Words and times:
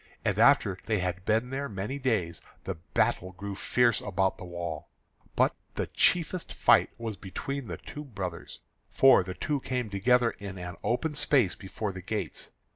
And 0.25 0.39
after 0.39 0.79
they 0.87 0.97
had 0.97 1.25
been 1.25 1.51
there 1.51 1.69
many 1.69 1.99
days, 1.99 2.41
the 2.63 2.73
battle 2.73 3.33
grew 3.33 3.53
fierce 3.53 4.01
about 4.01 4.39
the 4.39 4.43
wall. 4.45 4.89
But 5.35 5.53
the 5.75 5.85
chiefest 5.85 6.51
fight 6.55 6.89
was 6.97 7.17
between 7.17 7.67
the 7.67 7.77
two 7.77 8.03
brothers, 8.05 8.61
for 8.89 9.21
the 9.21 9.35
two 9.35 9.59
came 9.59 9.91
together 9.91 10.31
in 10.31 10.57
an 10.57 10.75
open 10.83 11.13
space 11.13 11.55
before 11.55 11.91
the 11.91 12.01
gates. 12.01 12.49